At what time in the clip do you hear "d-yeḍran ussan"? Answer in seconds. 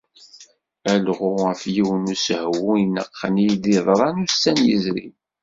3.63-4.59